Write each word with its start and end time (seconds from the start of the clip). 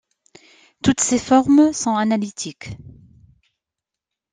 Toutes 0.81 0.99
ces 1.01 1.19
formes 1.19 1.73
sont 1.73 1.95
analytiques. 1.95 2.71